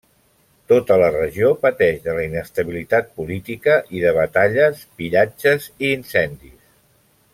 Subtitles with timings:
[0.71, 6.57] Tota la regió pateix de la inestabilitat política i de batalles, pillatges i incendis.